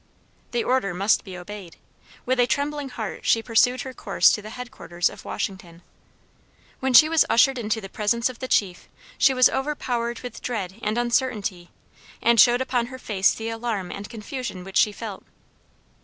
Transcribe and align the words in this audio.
The 0.49 0.63
order 0.63 0.95
must 0.95 1.23
be 1.23 1.37
obeyed. 1.37 1.77
With 2.25 2.39
a 2.39 2.47
trembling 2.47 2.89
heart 2.89 3.23
she 3.23 3.43
pursued 3.43 3.81
her 3.81 3.93
course 3.93 4.31
to 4.31 4.41
the 4.41 4.49
headquarters 4.49 5.11
of 5.11 5.25
Washington. 5.25 5.83
When 6.79 6.91
she 6.91 7.07
was 7.07 7.23
ushered 7.29 7.59
into 7.59 7.79
the 7.79 7.87
presence 7.87 8.27
of 8.27 8.39
the 8.39 8.47
Chief, 8.47 8.87
she 9.19 9.35
was 9.35 9.47
overpowered 9.47 10.21
with 10.21 10.41
dread 10.41 10.79
and 10.81 10.97
uncertainty, 10.97 11.69
and 12.19 12.39
showed 12.39 12.61
upon 12.61 12.87
her 12.87 12.97
face 12.97 13.31
the 13.31 13.49
alarm 13.49 13.91
and 13.91 14.09
confusion 14.09 14.63
which 14.63 14.77
she 14.77 14.91
felt. 14.91 15.23